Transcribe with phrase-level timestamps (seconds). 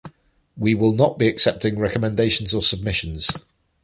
[0.57, 3.29] We will not be accepting recommendations or submissions.